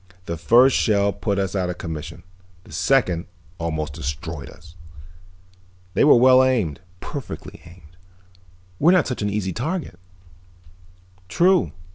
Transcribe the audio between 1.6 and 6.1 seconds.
of commission, the second almost destroyed us. They